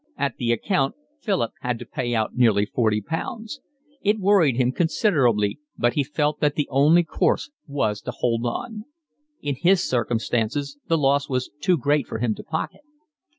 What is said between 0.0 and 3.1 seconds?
At the account Philip had to pay out nearly forty